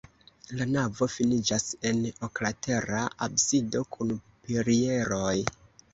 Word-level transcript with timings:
La 0.59 0.65
navo 0.75 1.07
finiĝas 1.15 1.67
en 1.89 2.01
oklatera 2.29 3.03
absido 3.27 3.85
kun 3.97 4.19
pilieroj. 4.49 5.39